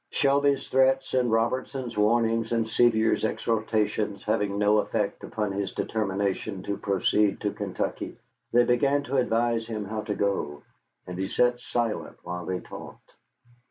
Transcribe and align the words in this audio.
Shelby's 0.09 0.67
threats 0.67 1.13
and 1.13 1.31
Robertson's 1.31 1.95
warnings 1.95 2.51
and 2.51 2.67
Sevier's 2.67 3.23
exhortations 3.23 4.23
having 4.23 4.57
no 4.57 4.79
effect 4.79 5.23
upon 5.23 5.51
his 5.51 5.73
determination 5.73 6.63
to 6.63 6.75
proceed 6.77 7.39
to 7.41 7.51
Kentucky, 7.53 8.17
they 8.51 8.63
began 8.63 9.03
to 9.03 9.17
advise 9.17 9.67
him 9.67 9.85
how 9.85 10.01
to 10.01 10.15
go, 10.15 10.63
and 11.05 11.19
he 11.19 11.27
sat 11.27 11.59
silent 11.59 12.17
while 12.23 12.47
they 12.47 12.61
talked. 12.61 13.13